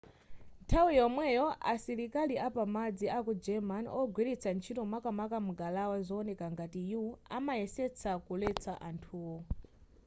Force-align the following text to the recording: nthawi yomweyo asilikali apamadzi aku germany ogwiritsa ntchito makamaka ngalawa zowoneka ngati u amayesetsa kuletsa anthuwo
nthawi 0.63 0.91
yomweyo 0.99 1.45
asilikali 1.73 2.35
apamadzi 2.47 3.05
aku 3.17 3.31
germany 3.45 3.87
ogwiritsa 3.99 4.49
ntchito 4.55 4.83
makamaka 4.93 5.37
ngalawa 5.47 5.97
zowoneka 6.07 6.45
ngati 6.53 6.81
u 7.03 7.03
amayesetsa 7.37 8.11
kuletsa 8.25 8.73
anthuwo 8.87 9.35